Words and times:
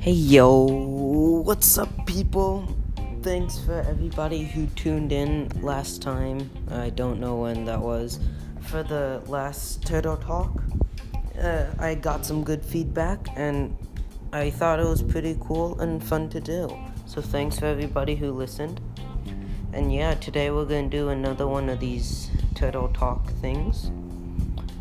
Hey 0.00 0.12
yo, 0.12 0.64
what's 1.44 1.76
up, 1.76 2.06
people? 2.06 2.66
Thanks 3.20 3.58
for 3.58 3.82
everybody 3.86 4.44
who 4.44 4.66
tuned 4.68 5.12
in 5.12 5.50
last 5.60 6.00
time. 6.00 6.48
I 6.70 6.88
don't 6.88 7.20
know 7.20 7.36
when 7.36 7.66
that 7.66 7.78
was. 7.78 8.20
For 8.62 8.82
the 8.82 9.20
last 9.26 9.84
Turtle 9.86 10.16
Talk, 10.16 10.62
uh, 11.38 11.66
I 11.78 11.94
got 11.94 12.24
some 12.24 12.42
good 12.42 12.64
feedback 12.64 13.28
and 13.36 13.76
I 14.32 14.48
thought 14.48 14.80
it 14.80 14.86
was 14.86 15.02
pretty 15.02 15.36
cool 15.38 15.78
and 15.78 16.02
fun 16.02 16.30
to 16.30 16.40
do. 16.40 16.74
So 17.04 17.20
thanks 17.20 17.58
for 17.58 17.66
everybody 17.66 18.16
who 18.16 18.32
listened. 18.32 18.80
And 19.74 19.92
yeah, 19.92 20.14
today 20.14 20.50
we're 20.50 20.64
gonna 20.64 20.88
do 20.88 21.10
another 21.10 21.46
one 21.46 21.68
of 21.68 21.80
these 21.80 22.30
Turtle 22.54 22.88
Talk 22.88 23.28
things. 23.42 23.90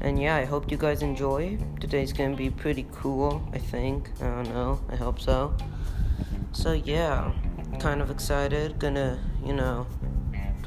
And 0.06 0.22
yeah, 0.22 0.36
I 0.36 0.46
hope 0.46 0.70
you 0.70 0.78
guys 0.78 1.02
enjoy. 1.02 1.58
Today's 1.80 2.14
gonna 2.14 2.36
be 2.36 2.52
pretty 2.52 2.86
cool, 2.92 3.42
I 3.54 3.58
think. 3.58 4.12
I 4.22 4.26
don't 4.26 4.54
know, 4.54 4.80
I 4.88 4.96
hope 4.96 5.20
so. 5.20 5.58
So 6.52 6.74
yeah, 6.74 7.32
kind 7.80 8.04
of 8.04 8.12
excited. 8.12 8.78
Gonna, 8.78 9.18
you 9.44 9.54
know, 9.54 9.88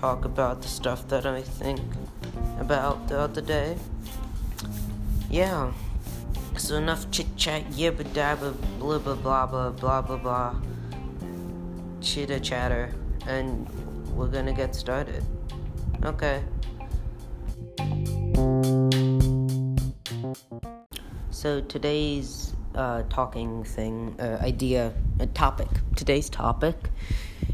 talk 0.01 0.25
about 0.25 0.61
the 0.63 0.67
stuff 0.67 1.07
that 1.07 1.25
I 1.25 1.43
think 1.43 1.81
about 2.59 3.07
the 3.07 3.21
other 3.21 3.41
day. 3.41 3.77
Yeah. 5.31 5.73
So 6.57 6.75
enough 6.75 7.09
chit 7.13 7.37
chat, 7.37 7.63
yibba 7.71 8.03
dabba, 8.03 8.57
blah 8.81 8.99
blah 8.99 9.15
blah 9.15 9.47
blah 9.47 9.71
blah 9.71 10.03
blah 10.03 10.17
blah. 10.17 10.57
Chitter 12.01 12.41
chatter, 12.41 12.93
and 13.29 13.71
we're 14.17 14.27
gonna 14.27 14.53
get 14.53 14.75
started. 14.75 15.23
Okay. 16.05 16.43
So 21.31 21.61
today's 21.61 22.55
uh, 22.75 23.03
talking 23.11 23.63
thing, 23.63 24.17
uh, 24.19 24.39
idea, 24.41 24.95
a 25.21 25.27
topic. 25.27 25.69
Today's 25.95 26.31
topic 26.31 26.75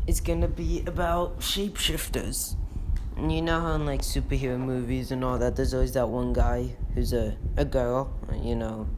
is 0.06 0.20
gonna 0.20 0.48
be 0.48 0.82
about 0.86 1.40
shapeshifters. 1.40 2.54
And 3.16 3.32
you 3.32 3.42
know 3.42 3.60
how 3.60 3.74
in 3.74 3.84
like 3.84 4.02
superhero 4.02 4.58
movies 4.58 5.10
and 5.10 5.24
all 5.24 5.38
that, 5.38 5.56
there's 5.56 5.74
always 5.74 5.92
that 5.92 6.08
one 6.08 6.32
guy 6.32 6.76
who's 6.94 7.12
a 7.12 7.36
a 7.56 7.64
girl. 7.64 8.12
You 8.40 8.54
know, 8.54 8.88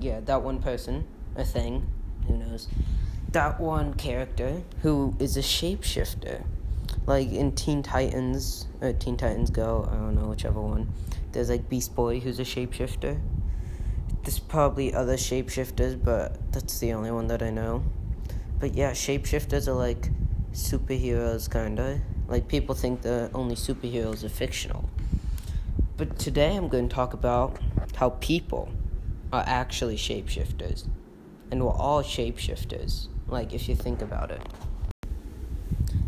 yeah, 0.00 0.20
that 0.20 0.42
one 0.42 0.60
person, 0.62 1.06
a 1.36 1.44
thing. 1.44 1.86
Who 2.26 2.36
knows? 2.36 2.68
That 3.32 3.60
one 3.60 3.94
character 3.94 4.62
who 4.82 5.16
is 5.18 5.36
a 5.36 5.42
shapeshifter. 5.42 6.44
Like 7.06 7.32
in 7.32 7.52
Teen 7.52 7.82
Titans, 7.82 8.68
or 8.80 8.92
Teen 8.92 9.16
Titans 9.16 9.50
Go, 9.50 9.88
I 9.90 9.96
don't 9.96 10.14
know 10.14 10.28
whichever 10.28 10.60
one. 10.60 10.92
There's 11.32 11.50
like 11.50 11.68
Beast 11.68 11.94
Boy 11.94 12.20
who's 12.20 12.38
a 12.38 12.44
shapeshifter 12.44 13.20
there's 14.30 14.38
probably 14.38 14.94
other 14.94 15.16
shapeshifters, 15.16 16.00
but 16.00 16.52
that's 16.52 16.78
the 16.78 16.92
only 16.92 17.10
one 17.10 17.26
that 17.26 17.42
I 17.42 17.50
know. 17.50 17.82
But 18.60 18.74
yeah, 18.76 18.92
shapeshifters 18.92 19.66
are 19.66 19.72
like 19.72 20.08
superheroes, 20.52 21.50
kinda. 21.50 22.00
Like 22.28 22.46
people 22.46 22.76
think 22.76 23.02
the 23.02 23.28
only 23.34 23.56
superheroes 23.56 24.22
are 24.22 24.28
fictional. 24.28 24.88
But 25.96 26.16
today 26.16 26.54
I'm 26.54 26.68
going 26.68 26.88
to 26.88 26.94
talk 26.94 27.12
about 27.12 27.58
how 27.96 28.10
people 28.20 28.68
are 29.32 29.42
actually 29.48 29.96
shapeshifters. 29.96 30.86
And 31.50 31.64
we're 31.64 31.72
all 31.72 32.04
shapeshifters, 32.04 33.08
like 33.26 33.52
if 33.52 33.68
you 33.68 33.74
think 33.74 34.00
about 34.00 34.30
it. 34.30 34.46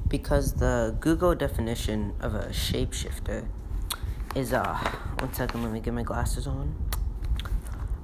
Because 0.06 0.52
the 0.52 0.96
Google 1.00 1.34
definition 1.34 2.14
of 2.20 2.36
a 2.36 2.50
shapeshifter 2.50 3.48
is 4.36 4.52
uh 4.52 4.78
one 5.18 5.34
second, 5.34 5.64
let 5.64 5.72
me 5.72 5.80
get 5.80 5.92
my 5.92 6.04
glasses 6.04 6.46
on 6.46 6.91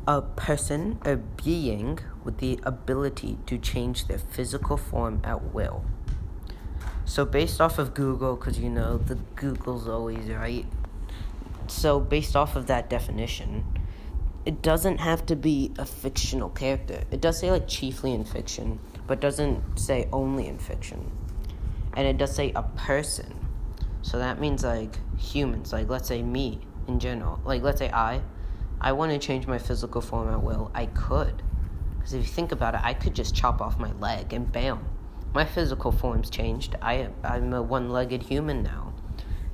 a 0.08 0.22
person 0.22 0.98
a 1.04 1.16
being 1.16 1.98
with 2.24 2.38
the 2.38 2.58
ability 2.62 3.36
to 3.44 3.58
change 3.58 4.06
their 4.06 4.18
physical 4.18 4.78
form 4.78 5.20
at 5.22 5.52
will. 5.52 5.84
So, 7.04 7.26
based 7.26 7.60
off 7.60 7.78
of 7.78 7.92
Google, 7.92 8.34
because 8.34 8.58
you 8.58 8.70
know, 8.70 8.96
the 8.96 9.16
Google's 9.36 9.86
always 9.86 10.26
right. 10.30 10.64
So, 11.66 12.00
based 12.00 12.34
off 12.34 12.56
of 12.56 12.66
that 12.68 12.88
definition, 12.88 13.64
it 14.46 14.62
doesn't 14.62 14.96
have 14.96 15.26
to 15.26 15.36
be 15.36 15.72
a 15.78 15.84
fictional 15.84 16.48
character. 16.48 17.02
It 17.10 17.20
does 17.20 17.38
say 17.38 17.50
like 17.50 17.68
chiefly 17.68 18.14
in 18.14 18.24
fiction, 18.24 18.78
but 19.06 19.20
doesn't 19.20 19.78
say 19.78 20.08
only 20.10 20.48
in 20.48 20.58
fiction. 20.58 21.10
And 21.92 22.06
it 22.06 22.16
does 22.16 22.34
say 22.34 22.52
a 22.56 22.62
person. 22.62 23.34
So 24.00 24.18
that 24.18 24.40
means 24.40 24.64
like 24.64 24.96
humans, 25.18 25.70
like 25.70 25.90
let's 25.90 26.08
say 26.08 26.22
me 26.22 26.60
in 26.86 26.98
general. 26.98 27.40
Like 27.44 27.62
let's 27.62 27.78
say 27.78 27.90
I 27.90 28.22
I 28.80 28.92
want 28.92 29.12
to 29.12 29.18
change 29.18 29.46
my 29.46 29.58
physical 29.58 30.00
form 30.00 30.32
at 30.32 30.42
will, 30.42 30.70
I 30.74 30.86
could. 30.86 31.42
Because 31.96 32.14
if 32.14 32.22
you 32.22 32.32
think 32.32 32.52
about 32.52 32.74
it, 32.74 32.80
I 32.82 32.94
could 32.94 33.14
just 33.14 33.34
chop 33.34 33.60
off 33.60 33.78
my 33.78 33.92
leg 33.92 34.32
and 34.32 34.50
bam, 34.50 34.84
my 35.34 35.44
physical 35.44 35.92
form's 35.92 36.30
changed. 36.30 36.76
I 36.80 37.08
I'm 37.24 37.52
a 37.52 37.62
one-legged 37.62 38.22
human 38.22 38.62
now. 38.62 38.94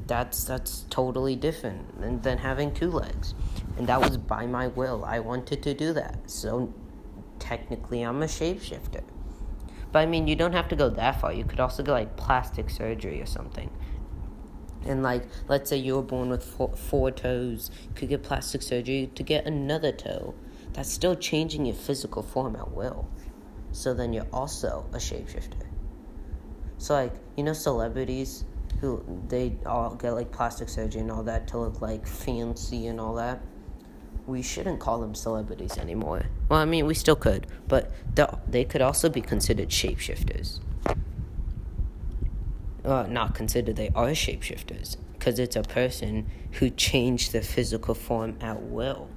That's 0.07 0.45
that's 0.45 0.85
totally 0.91 1.35
different 1.35 2.01
than, 2.01 2.21
than 2.21 2.39
having 2.39 2.73
two 2.73 2.91
legs, 2.91 3.35
and 3.79 3.87
that 3.87 4.01
was 4.01 4.19
by 4.19 4.47
my 4.47 4.69
will. 4.69 5.05
I 5.05 5.21
wanted 5.21 5.63
to 5.63 5.75
do 5.75 5.93
that, 5.95 6.31
so 6.31 6.73
technically 7.39 8.03
I'm 8.03 8.23
a 8.23 8.27
shapeshifter. 8.27 9.03
But 9.91 10.01
I 10.01 10.07
mean, 10.07 10.29
you 10.29 10.37
don't 10.37 10.53
have 10.53 10.69
to 10.69 10.77
go 10.77 10.91
that 10.91 11.21
far. 11.21 11.33
You 11.33 11.45
could 11.45 11.61
also 11.61 11.83
go 11.83 11.93
like 11.93 12.17
plastic 12.17 12.69
surgery 12.69 13.23
or 13.23 13.27
something 13.27 13.71
and 14.87 15.03
like 15.03 15.27
let's 15.49 15.71
say 15.71 15.77
you 15.77 15.97
were 15.97 16.03
born 16.03 16.31
with 16.31 16.45
four, 16.45 16.75
four 16.77 17.11
toes 17.11 17.71
could 17.95 18.09
get 18.09 18.23
plastic 18.23 18.63
surgery 18.63 19.11
to 19.15 19.23
get 19.23 19.47
another 19.47 19.93
toe. 19.93 20.35
That's 20.73 20.91
still 20.91 21.15
changing 21.15 21.67
your 21.67 21.75
physical 21.75 22.23
form 22.23 22.57
at 22.57 22.73
will. 22.73 23.09
So 23.73 23.95
then 23.95 24.13
you're 24.13 24.27
also 24.33 24.87
a 24.93 24.97
shapeshifter. 24.97 25.67
So 26.79 26.95
like 26.95 27.15
you 27.37 27.45
know 27.45 27.53
celebrities 27.53 28.45
who 28.81 29.03
they 29.29 29.57
all 29.65 29.95
get 29.95 30.13
like 30.13 30.33
plastic 30.33 30.69
surgery 30.69 31.01
and 31.01 31.11
all 31.11 31.23
that 31.25 31.49
to 31.49 31.59
look 31.59 31.81
like 31.81 32.07
fancy 32.07 32.87
and 32.87 33.01
all 33.01 33.15
that? 33.15 33.41
We 34.27 34.43
shouldn't 34.43 34.81
call 34.81 35.01
them 35.01 35.15
celebrities 35.15 35.77
anymore. 35.77 36.27
Well 36.49 36.61
i 36.61 36.65
mean 36.65 36.87
we 36.87 36.95
still 36.95 37.17
could 37.17 37.47
but 37.69 37.91
they 38.49 38.65
could 38.65 38.83
also 38.83 39.09
be 39.09 39.21
considered 39.21 39.69
shapeshifters 39.69 40.61
uh, 42.85 43.07
not 43.09 43.35
considered 43.35 43.77
they 43.77 43.91
are 43.95 44.09
shapeshifters 44.11 44.97
because 45.13 45.39
it's 45.39 45.57
a 45.57 45.63
person 45.63 46.31
who 46.53 46.71
changed 46.71 47.33
their 47.33 47.43
physical 47.43 47.95
form 47.95 48.37
at 48.41 48.63
will. 48.63 49.09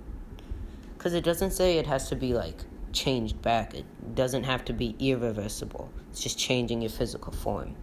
Because 0.97 1.13
it 1.13 1.23
doesn't 1.23 1.51
say 1.51 1.77
it 1.77 1.88
has 1.88 2.09
to 2.09 2.16
be 2.16 2.33
like 2.33 2.59
changed 2.94 3.41
back, 3.41 3.73
it 3.73 3.85
doesn't 4.16 4.44
have 4.44 4.66
to 4.66 4.73
be 4.73 4.95
irreversible. 5.00 5.91
It's 6.09 6.22
just 6.22 6.39
changing 6.39 6.81
your 6.81 6.89
physical 6.89 7.33
form. 7.33 7.75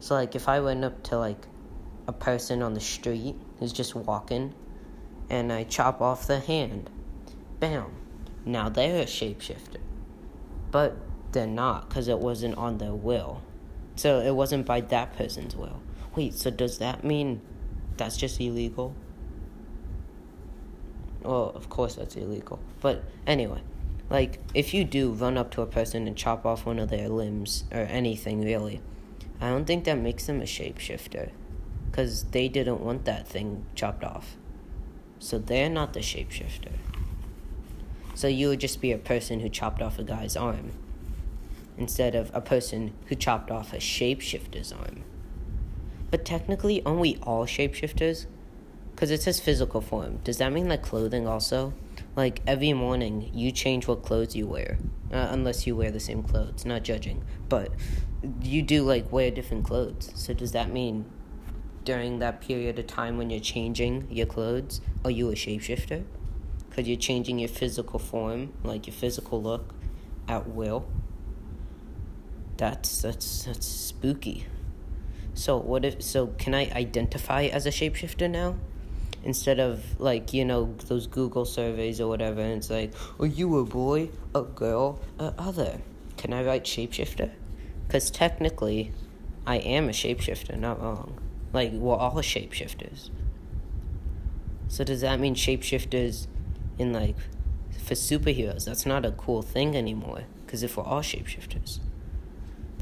So, 0.00 0.14
like, 0.14 0.34
if 0.34 0.48
I 0.48 0.60
went 0.60 0.84
up 0.84 1.02
to 1.04 1.18
like 1.18 1.46
a 2.06 2.12
person 2.12 2.62
on 2.62 2.74
the 2.74 2.80
street 2.80 3.36
who's 3.58 3.72
just 3.72 3.94
walking 3.94 4.54
and 5.30 5.52
I 5.52 5.64
chop 5.64 6.00
off 6.00 6.26
the 6.26 6.40
hand, 6.40 6.90
bam, 7.60 7.92
now 8.44 8.68
they're 8.68 9.02
a 9.02 9.06
shapeshifter. 9.06 9.78
But 10.70 10.96
they're 11.32 11.46
not 11.46 11.88
because 11.88 12.08
it 12.08 12.18
wasn't 12.18 12.56
on 12.56 12.78
their 12.78 12.94
will. 12.94 13.42
So 13.96 14.20
it 14.20 14.34
wasn't 14.34 14.66
by 14.66 14.80
that 14.80 15.16
person's 15.16 15.56
will. 15.56 15.80
Wait, 16.14 16.34
so 16.34 16.50
does 16.50 16.78
that 16.78 17.04
mean 17.04 17.40
that's 17.96 18.16
just 18.16 18.40
illegal? 18.40 18.94
Well, 21.22 21.52
of 21.54 21.68
course 21.68 21.94
that's 21.94 22.16
illegal. 22.16 22.58
But 22.80 23.04
anyway, 23.26 23.62
like 24.10 24.40
if 24.54 24.74
you 24.74 24.84
do 24.84 25.10
run 25.12 25.36
up 25.36 25.50
to 25.52 25.62
a 25.62 25.66
person 25.66 26.06
and 26.06 26.16
chop 26.16 26.44
off 26.44 26.66
one 26.66 26.78
of 26.78 26.90
their 26.90 27.08
limbs 27.08 27.64
or 27.70 27.80
anything 27.80 28.42
really, 28.42 28.80
I 29.40 29.48
don't 29.48 29.64
think 29.64 29.84
that 29.84 29.98
makes 29.98 30.26
them 30.26 30.40
a 30.40 30.44
shapeshifter 30.44 31.30
cuz 31.92 32.24
they 32.24 32.48
didn't 32.48 32.80
want 32.80 33.04
that 33.04 33.28
thing 33.28 33.66
chopped 33.74 34.04
off. 34.04 34.36
So 35.18 35.38
they're 35.38 35.70
not 35.70 35.92
the 35.92 36.00
shapeshifter. 36.00 36.72
So 38.14 38.28
you 38.28 38.48
would 38.48 38.60
just 38.60 38.80
be 38.80 38.92
a 38.92 38.98
person 38.98 39.40
who 39.40 39.48
chopped 39.48 39.80
off 39.80 39.98
a 39.98 40.04
guy's 40.04 40.36
arm 40.36 40.72
instead 41.76 42.14
of 42.14 42.30
a 42.34 42.40
person 42.40 42.92
who 43.06 43.14
chopped 43.14 43.50
off 43.50 43.72
a 43.72 43.76
shapeshifter's 43.76 44.72
arm. 44.72 45.04
But 46.10 46.24
technically, 46.24 46.82
aren't 46.84 47.00
we 47.00 47.18
all 47.22 47.46
shapeshifters? 47.46 48.26
Because 48.94 49.10
it 49.10 49.22
says 49.22 49.40
physical 49.40 49.80
form. 49.80 50.18
Does 50.24 50.38
that 50.38 50.52
mean 50.52 50.68
like 50.68 50.82
clothing 50.82 51.26
also? 51.26 51.72
Like 52.14 52.42
every 52.46 52.74
morning, 52.74 53.30
you 53.32 53.50
change 53.50 53.88
what 53.88 54.02
clothes 54.02 54.36
you 54.36 54.46
wear, 54.46 54.78
uh, 55.10 55.28
unless 55.30 55.66
you 55.66 55.74
wear 55.74 55.90
the 55.90 56.00
same 56.00 56.22
clothes. 56.22 56.66
Not 56.66 56.82
judging, 56.82 57.24
but 57.48 57.72
you 58.42 58.60
do 58.60 58.82
like 58.84 59.10
wear 59.10 59.30
different 59.30 59.64
clothes. 59.64 60.12
So 60.14 60.34
does 60.34 60.52
that 60.52 60.70
mean 60.70 61.06
during 61.84 62.18
that 62.18 62.42
period 62.42 62.78
of 62.78 62.86
time 62.86 63.16
when 63.16 63.30
you're 63.30 63.40
changing 63.40 64.06
your 64.10 64.26
clothes, 64.26 64.82
are 65.04 65.10
you 65.10 65.30
a 65.30 65.34
shapeshifter? 65.34 66.04
Because 66.68 66.86
you're 66.86 66.98
changing 66.98 67.38
your 67.38 67.48
physical 67.48 67.98
form, 67.98 68.52
like 68.62 68.86
your 68.86 68.94
physical 68.94 69.42
look, 69.42 69.74
at 70.28 70.48
will 70.48 70.86
that's 72.62 73.02
that's 73.02 73.44
that's 73.44 73.66
spooky. 73.66 74.46
So 75.34 75.56
what 75.56 75.84
if 75.84 76.02
so 76.02 76.28
can 76.38 76.54
I 76.54 76.70
identify 76.70 77.44
as 77.44 77.66
a 77.66 77.70
shapeshifter 77.70 78.30
now? 78.30 78.56
instead 79.24 79.60
of 79.60 80.00
like 80.00 80.32
you 80.32 80.44
know 80.44 80.74
those 80.86 81.06
Google 81.06 81.44
surveys 81.44 82.00
or 82.00 82.08
whatever. 82.08 82.40
And 82.40 82.54
it's 82.54 82.70
like, 82.70 82.92
are 83.20 83.26
you 83.26 83.58
a 83.58 83.64
boy, 83.64 84.10
a 84.34 84.42
girl, 84.42 85.00
a 85.18 85.32
other? 85.38 85.80
Can 86.16 86.32
I 86.32 86.42
write 86.42 86.64
shapeshifter? 86.64 87.30
Because 87.86 88.10
technically, 88.10 88.92
I 89.46 89.56
am 89.58 89.88
a 89.88 89.92
shapeshifter, 89.92 90.58
not 90.58 90.82
wrong. 90.82 91.20
Like 91.52 91.72
we're 91.72 91.94
all 91.94 92.16
shapeshifters. 92.16 93.10
So 94.68 94.84
does 94.84 95.02
that 95.02 95.20
mean 95.20 95.34
shapeshifters 95.34 96.26
in 96.78 96.92
like 96.92 97.16
for 97.84 97.94
superheroes? 97.94 98.64
That's 98.64 98.86
not 98.86 99.04
a 99.04 99.12
cool 99.12 99.42
thing 99.42 99.76
anymore. 99.76 100.24
Because 100.44 100.62
if 100.62 100.76
we're 100.76 100.84
all 100.84 101.02
shapeshifters. 101.02 101.78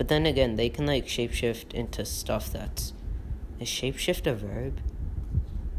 But 0.00 0.08
then 0.08 0.24
again, 0.24 0.56
they 0.56 0.70
can 0.70 0.86
like 0.86 1.04
shapeshift 1.04 1.74
into 1.74 2.06
stuff 2.06 2.50
that's 2.50 2.94
is 3.58 3.68
shapeshift 3.68 4.26
a 4.26 4.32
verb? 4.32 4.80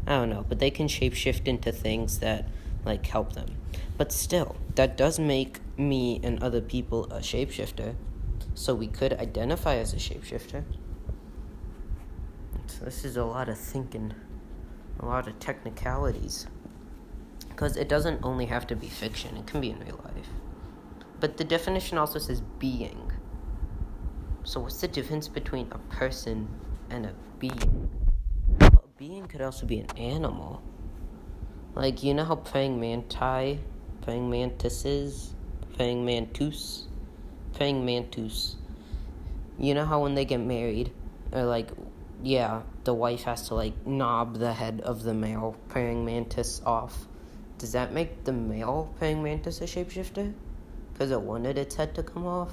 I 0.06 0.12
don't 0.12 0.30
know, 0.30 0.46
but 0.48 0.60
they 0.60 0.70
can 0.70 0.86
shapeshift 0.86 1.48
into 1.48 1.72
things 1.72 2.20
that 2.20 2.46
like 2.84 3.04
help 3.04 3.32
them. 3.32 3.48
But 3.98 4.12
still, 4.12 4.54
that 4.76 4.96
does 4.96 5.18
make 5.18 5.58
me 5.76 6.20
and 6.22 6.40
other 6.40 6.60
people 6.60 7.06
a 7.06 7.18
shapeshifter. 7.18 7.96
So 8.54 8.76
we 8.76 8.86
could 8.86 9.12
identify 9.14 9.74
as 9.78 9.92
a 9.92 9.96
shapeshifter. 9.96 10.62
So 12.68 12.84
this 12.84 13.04
is 13.04 13.16
a 13.16 13.24
lot 13.24 13.48
of 13.48 13.58
thinking, 13.58 14.14
a 15.00 15.04
lot 15.04 15.26
of 15.26 15.40
technicalities. 15.40 16.46
Because 17.48 17.76
it 17.76 17.88
doesn't 17.88 18.20
only 18.22 18.46
have 18.46 18.68
to 18.68 18.76
be 18.76 18.86
fiction, 18.86 19.36
it 19.36 19.48
can 19.48 19.60
be 19.60 19.70
in 19.70 19.80
real 19.80 20.00
life. 20.04 20.28
But 21.18 21.38
the 21.38 21.44
definition 21.44 21.98
also 21.98 22.20
says 22.20 22.40
being. 22.60 23.11
So 24.44 24.58
what's 24.60 24.80
the 24.80 24.88
difference 24.88 25.28
between 25.28 25.68
a 25.70 25.78
person 25.94 26.48
and 26.90 27.06
a 27.06 27.14
being? 27.38 27.88
Well, 28.60 28.84
a 28.84 28.98
being 28.98 29.26
could 29.26 29.40
also 29.40 29.66
be 29.66 29.78
an 29.78 29.90
animal. 29.96 30.60
Like, 31.74 32.02
you 32.02 32.12
know 32.12 32.24
how 32.24 32.36
praying 32.36 32.80
manti, 32.80 33.60
praying 34.02 34.28
mantises, 34.28 35.32
praying 35.76 36.04
mantus, 36.04 36.88
praying 37.54 37.84
mantus. 37.84 38.56
You 39.58 39.74
know 39.74 39.84
how 39.84 40.02
when 40.02 40.14
they 40.14 40.24
get 40.24 40.40
married, 40.40 40.92
or 41.30 41.44
like, 41.44 41.70
yeah, 42.22 42.62
the 42.82 42.92
wife 42.92 43.22
has 43.22 43.46
to 43.48 43.54
like 43.54 43.86
knob 43.86 44.38
the 44.38 44.52
head 44.52 44.80
of 44.80 45.04
the 45.04 45.14
male 45.14 45.56
praying 45.68 46.04
mantis 46.04 46.60
off. 46.66 47.06
Does 47.58 47.72
that 47.72 47.92
make 47.92 48.24
the 48.24 48.32
male 48.32 48.92
praying 48.98 49.22
mantis 49.22 49.60
a 49.60 49.64
shapeshifter? 49.64 50.34
Because 50.92 51.12
it 51.12 51.20
wanted 51.20 51.58
its 51.58 51.76
head 51.76 51.94
to 51.94 52.02
come 52.02 52.26
off? 52.26 52.52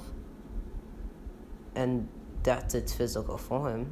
And 1.74 2.08
that's 2.42 2.74
its 2.74 2.92
physical 2.92 3.38
form. 3.38 3.90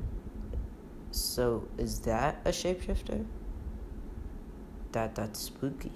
So 1.10 1.68
is 1.78 2.00
that 2.00 2.40
a 2.44 2.50
shapeshifter? 2.50 3.24
That 4.92 5.14
that's 5.14 5.40
spooky. 5.40 5.92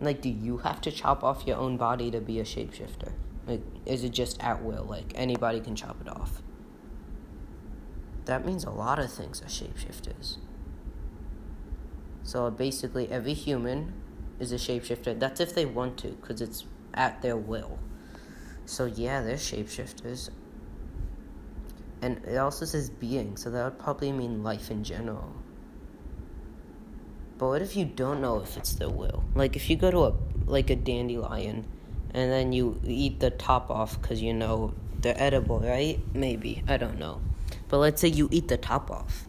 Like, 0.00 0.20
do 0.20 0.28
you 0.28 0.58
have 0.58 0.80
to 0.82 0.92
chop 0.92 1.24
off 1.24 1.46
your 1.46 1.56
own 1.56 1.76
body 1.76 2.10
to 2.10 2.20
be 2.20 2.38
a 2.38 2.44
shapeshifter? 2.44 3.12
Like, 3.46 3.62
is 3.86 4.04
it 4.04 4.10
just 4.10 4.42
at 4.42 4.62
will? 4.62 4.84
Like 4.84 5.12
anybody 5.14 5.60
can 5.60 5.74
chop 5.74 6.00
it 6.00 6.08
off. 6.08 6.42
That 8.26 8.44
means 8.44 8.64
a 8.64 8.70
lot 8.70 8.98
of 8.98 9.10
things 9.10 9.40
are 9.40 9.46
shapeshifters. 9.46 10.36
So 12.22 12.50
basically, 12.50 13.10
every 13.10 13.32
human 13.32 13.94
is 14.38 14.52
a 14.52 14.56
shapeshifter. 14.56 15.18
That's 15.18 15.40
if 15.40 15.54
they 15.54 15.64
want 15.64 15.96
to, 15.98 16.08
because 16.08 16.42
it's 16.42 16.64
at 16.92 17.22
their 17.22 17.38
will. 17.38 17.78
So 18.66 18.84
yeah, 18.84 19.22
they're 19.22 19.36
shapeshifters. 19.36 20.28
And 22.00 22.24
it 22.24 22.36
also 22.36 22.64
says 22.64 22.90
being, 22.90 23.36
so 23.36 23.50
that 23.50 23.64
would 23.64 23.78
probably 23.78 24.12
mean 24.12 24.42
life 24.42 24.70
in 24.70 24.84
general. 24.84 25.32
But 27.38 27.48
what 27.48 27.62
if 27.62 27.76
you 27.76 27.84
don't 27.84 28.20
know 28.20 28.40
if 28.40 28.56
it's 28.56 28.74
the 28.74 28.88
will? 28.88 29.24
Like 29.34 29.56
if 29.56 29.70
you 29.70 29.76
go 29.76 29.90
to 29.90 30.04
a 30.04 30.14
like 30.46 30.70
a 30.70 30.76
dandelion 30.76 31.66
and 32.12 32.32
then 32.32 32.52
you 32.52 32.80
eat 32.84 33.20
the 33.20 33.30
top 33.30 33.70
off 33.70 34.00
cuz 34.02 34.20
you 34.22 34.34
know 34.34 34.74
they're 35.00 35.20
edible, 35.20 35.60
right? 35.60 36.00
Maybe, 36.14 36.64
I 36.66 36.76
don't 36.76 36.98
know. 36.98 37.20
But 37.68 37.78
let's 37.78 38.00
say 38.00 38.08
you 38.08 38.28
eat 38.32 38.48
the 38.48 38.56
top 38.56 38.90
off. 38.90 39.28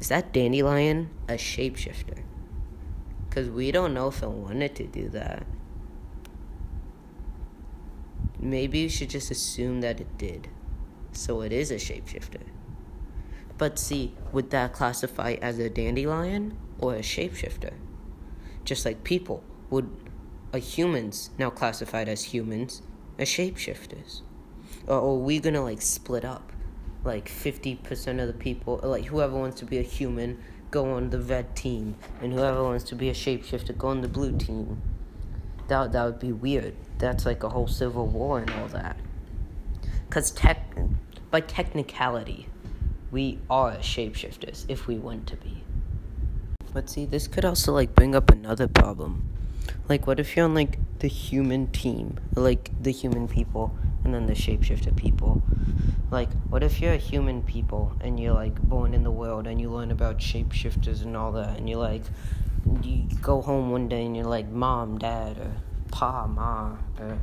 Is 0.00 0.08
that 0.08 0.32
dandelion 0.32 1.10
a 1.28 1.34
shapeshifter? 1.34 2.22
Cuz 3.30 3.50
we 3.50 3.70
don't 3.70 3.92
know 3.92 4.08
if 4.08 4.22
it 4.22 4.30
wanted 4.30 4.74
to 4.76 4.86
do 4.86 5.08
that. 5.10 5.46
Maybe 8.38 8.78
you 8.78 8.88
should 8.88 9.10
just 9.10 9.30
assume 9.30 9.82
that 9.82 10.00
it 10.00 10.18
did 10.18 10.48
so 11.12 11.42
it 11.42 11.52
is 11.52 11.70
a 11.70 11.76
shapeshifter. 11.76 12.42
But 13.58 13.78
see, 13.78 14.14
would 14.32 14.50
that 14.50 14.72
classify 14.72 15.36
as 15.40 15.58
a 15.58 15.70
dandelion 15.70 16.56
or 16.78 16.94
a 16.94 17.00
shapeshifter? 17.00 17.74
Just 18.64 18.84
like 18.84 19.04
people, 19.04 19.44
would 19.70 19.90
a 20.52 20.58
humans 20.58 21.30
now 21.38 21.50
classified 21.50 22.08
as 22.08 22.24
humans 22.24 22.82
as 23.18 23.28
shapeshifters? 23.28 24.22
Or 24.86 24.96
are 24.96 25.14
we 25.14 25.38
gonna 25.38 25.62
like 25.62 25.82
split 25.82 26.24
up? 26.24 26.52
Like 27.04 27.28
50% 27.28 28.20
of 28.20 28.28
the 28.28 28.32
people, 28.32 28.80
like 28.82 29.06
whoever 29.06 29.36
wants 29.36 29.58
to 29.60 29.64
be 29.64 29.78
a 29.78 29.82
human, 29.82 30.42
go 30.70 30.92
on 30.94 31.10
the 31.10 31.20
red 31.20 31.54
team, 31.56 31.96
and 32.20 32.32
whoever 32.32 32.62
wants 32.62 32.84
to 32.84 32.94
be 32.94 33.08
a 33.08 33.14
shapeshifter, 33.14 33.76
go 33.76 33.88
on 33.88 34.00
the 34.00 34.08
blue 34.08 34.36
team. 34.36 34.80
That, 35.68 35.92
that 35.92 36.04
would 36.04 36.18
be 36.18 36.32
weird. 36.32 36.74
That's 36.98 37.26
like 37.26 37.42
a 37.42 37.48
whole 37.48 37.66
civil 37.66 38.06
war 38.06 38.38
and 38.38 38.50
all 38.50 38.68
that. 38.68 38.96
Because 40.08 40.30
tech, 40.30 40.61
by 41.32 41.40
technicality, 41.40 42.46
we 43.10 43.38
are 43.48 43.72
shapeshifters 43.76 44.66
if 44.68 44.86
we 44.86 44.98
want 44.98 45.26
to 45.26 45.36
be. 45.36 45.64
But 46.74 46.90
see, 46.90 47.06
this 47.06 47.26
could 47.26 47.46
also 47.46 47.72
like 47.72 47.94
bring 47.94 48.14
up 48.14 48.30
another 48.30 48.68
problem. 48.68 49.30
Like, 49.88 50.06
what 50.06 50.20
if 50.20 50.36
you're 50.36 50.44
on 50.44 50.54
like 50.54 50.78
the 50.98 51.08
human 51.08 51.68
team, 51.68 52.18
like 52.36 52.70
the 52.80 52.92
human 52.92 53.28
people, 53.28 53.74
and 54.04 54.12
then 54.12 54.26
the 54.26 54.34
shapeshifter 54.34 54.94
people? 54.94 55.42
Like, 56.10 56.30
what 56.50 56.62
if 56.62 56.82
you're 56.82 56.92
a 56.92 56.98
human 56.98 57.42
people 57.42 57.92
and 58.02 58.20
you're 58.20 58.34
like 58.34 58.60
born 58.60 58.92
in 58.92 59.02
the 59.02 59.10
world 59.10 59.46
and 59.46 59.58
you 59.58 59.70
learn 59.70 59.90
about 59.90 60.18
shapeshifters 60.18 61.00
and 61.00 61.16
all 61.16 61.32
that, 61.32 61.56
and 61.56 61.66
you're 61.66 61.78
like, 61.78 62.02
you 62.82 63.04
go 63.22 63.40
home 63.40 63.70
one 63.70 63.88
day 63.88 64.04
and 64.04 64.14
you're 64.14 64.26
like, 64.26 64.50
mom, 64.50 64.98
dad, 64.98 65.38
or 65.38 65.52
pa, 65.90 66.26
ma, 66.26 66.76
or 67.00 67.18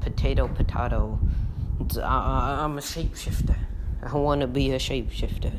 potato, 0.00 0.48
potato 0.48 1.18
I, 2.02 2.64
am 2.64 2.78
a 2.78 2.80
shapeshifter. 2.80 3.56
I 4.02 4.16
want 4.16 4.40
to 4.40 4.46
be 4.46 4.72
a 4.72 4.78
shapeshifter. 4.78 5.52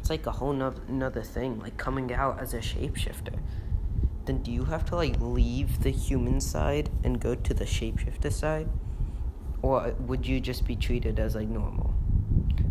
It's 0.00 0.10
like 0.10 0.26
a 0.26 0.30
whole 0.30 0.52
nother, 0.52 1.22
thing, 1.22 1.58
like 1.58 1.76
coming 1.76 2.12
out 2.12 2.40
as 2.40 2.54
a 2.54 2.58
shapeshifter. 2.58 3.38
Then 4.24 4.42
do 4.42 4.50
you 4.50 4.64
have 4.64 4.84
to 4.86 4.96
like 4.96 5.16
leave 5.20 5.82
the 5.82 5.90
human 5.90 6.40
side 6.40 6.90
and 7.04 7.20
go 7.20 7.34
to 7.34 7.54
the 7.54 7.64
shapeshifter 7.64 8.32
side? 8.32 8.68
Or 9.62 9.94
would 10.00 10.26
you 10.26 10.40
just 10.40 10.66
be 10.66 10.76
treated 10.76 11.18
as 11.18 11.34
like 11.34 11.48
normal? 11.48 11.94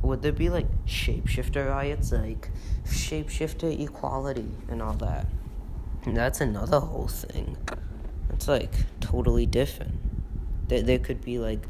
Would 0.01 0.21
there 0.21 0.31
be 0.31 0.49
like 0.49 0.67
shapeshifter 0.85 1.69
riots, 1.69 2.11
like 2.11 2.49
shapeshifter 2.85 3.79
equality 3.79 4.49
and 4.69 4.81
all 4.81 4.93
that? 4.93 5.27
And 6.05 6.15
that's 6.15 6.41
another 6.41 6.79
whole 6.79 7.07
thing. 7.07 7.57
It's 8.29 8.47
like 8.47 8.71
totally 8.99 9.45
different. 9.45 9.95
There, 10.67 10.81
there 10.81 10.99
could 10.99 11.23
be 11.23 11.39
like 11.39 11.61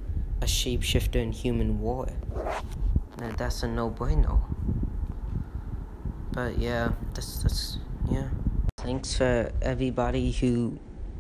a 0.42 0.46
shapeshifter 0.46 1.16
in 1.16 1.32
human 1.32 1.80
war. 1.80 2.10
Now, 3.20 3.32
that's 3.38 3.64
a 3.64 3.68
no 3.68 3.90
bueno. 3.90 4.46
But 6.32 6.58
yeah, 6.58 6.92
that's 7.14 7.42
that's 7.44 7.78
yeah. 8.10 8.30
Thanks 8.78 9.16
for 9.16 9.52
everybody 9.62 10.32
who 10.32 10.80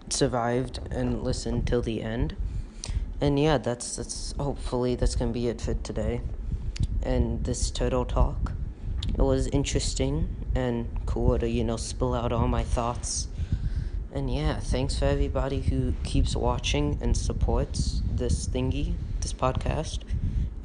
survived 0.09 0.79
and 0.91 1.23
listened 1.23 1.67
till 1.67 1.81
the 1.81 2.01
end. 2.01 2.35
And 3.21 3.39
yeah, 3.39 3.57
that's 3.57 3.95
that's 3.95 4.33
hopefully 4.37 4.95
that's 4.95 5.15
gonna 5.15 5.31
be 5.31 5.47
it 5.47 5.61
for 5.61 5.73
today. 5.75 6.21
And 7.01 7.43
this 7.45 7.71
turtle 7.71 8.05
talk. 8.05 8.51
It 9.07 9.21
was 9.21 9.47
interesting 9.47 10.35
and 10.55 10.89
cool 11.05 11.37
to, 11.39 11.47
you 11.47 11.63
know, 11.63 11.77
spill 11.77 12.13
out 12.13 12.31
all 12.31 12.47
my 12.47 12.63
thoughts 12.63 13.27
and 14.15 14.33
yeah, 14.33 14.61
thanks 14.61 14.97
for 14.97 15.03
everybody 15.03 15.59
who 15.59 15.93
keeps 16.05 16.37
watching 16.37 16.97
and 17.01 17.17
supports 17.17 18.01
this 18.09 18.47
thingy, 18.47 18.93
this 19.19 19.33
podcast. 19.33 19.99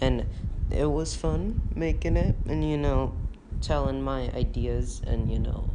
And 0.00 0.24
it 0.70 0.86
was 0.86 1.16
fun 1.16 1.60
making 1.74 2.16
it 2.16 2.36
and, 2.46 2.62
you 2.62 2.78
know, 2.78 3.12
telling 3.60 4.02
my 4.02 4.30
ideas 4.36 5.02
and, 5.04 5.28
you 5.28 5.40
know, 5.40 5.68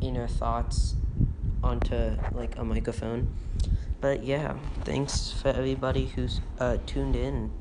inner 0.00 0.26
thoughts 0.26 0.96
onto 1.62 2.16
like 2.32 2.58
a 2.58 2.64
microphone. 2.64 3.32
But 4.00 4.24
yeah, 4.24 4.56
thanks 4.82 5.30
for 5.30 5.50
everybody 5.50 6.06
who's 6.06 6.40
uh, 6.58 6.78
tuned 6.86 7.14
in. 7.14 7.52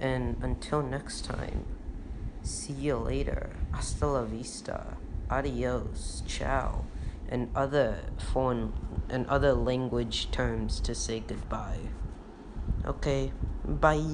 And 0.00 0.36
until 0.42 0.82
next 0.82 1.24
time, 1.26 1.64
see 2.42 2.72
you 2.72 2.96
later. 2.96 3.50
Hasta 3.70 4.06
la 4.08 4.24
vista. 4.24 4.96
Adios. 5.30 6.24
Ciao 6.26 6.86
and 7.30 7.48
other 7.54 7.98
foreign 8.18 8.72
and 9.08 9.26
other 9.28 9.52
language 9.52 10.30
terms 10.30 10.80
to 10.80 10.94
say 10.94 11.20
goodbye. 11.20 11.90
Okay, 12.84 13.32
bye. 13.64 14.04